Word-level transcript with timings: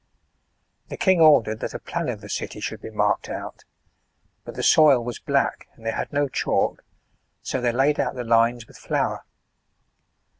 The 0.87 0.97
king 0.97 1.21
ordered, 1.21 1.59
that 1.59 1.75
a 1.75 1.79
plan 1.79 2.09
of 2.09 2.21
the 2.21 2.27
city 2.27 2.59
should 2.59 2.81
be 2.81 2.89
marked 2.89 3.29
out; 3.29 3.65
but 4.43 4.55
the 4.55 4.63
soil 4.63 5.03
was 5.03 5.19
black 5.19 5.67
and 5.75 5.85
they 5.85 5.91
had 5.91 6.11
no 6.11 6.27
chalk, 6.27 6.83
so 7.43 7.61
they 7.61 7.71
laid 7.71 7.99
out 7.99 8.15
the 8.15 8.23
lines 8.23 8.65
with 8.65 8.77
flour. 8.79 9.23